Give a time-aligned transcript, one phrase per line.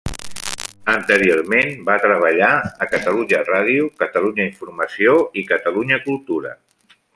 [0.93, 2.49] Anteriorment va treballar
[2.85, 6.59] a Catalunya Ràdio, Catalunya Informació i Catalunya Cultura.